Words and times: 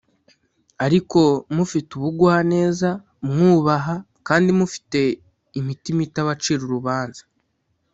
ariko 0.85 1.19
mufite 1.55 1.89
ubugwaneza, 1.99 2.89
mwubaha, 3.29 3.95
kandi 4.27 4.49
mufite 4.59 4.99
imitima 5.59 5.99
itabacira 6.07 6.61
urubanza, 6.65 7.23